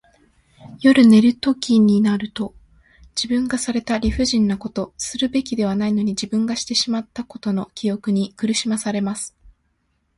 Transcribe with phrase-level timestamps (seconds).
[0.79, 2.55] 夜寝るときになると、
[3.11, 9.35] 自分がされた理不尽なこと、するべきではないのに自分がしてしまったことの記憶に苦しまされます。